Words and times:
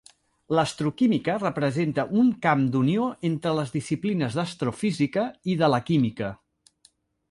L'astroquímica 0.59 1.35
representa 1.43 2.07
un 2.23 2.33
camp 2.47 2.65
d'unió 2.77 3.11
entre 3.31 3.55
les 3.61 3.77
disciplines 3.79 4.41
d'astrofísica 4.41 5.31
i 5.55 5.63
de 5.65 5.75
la 5.77 5.85
química. 5.93 6.37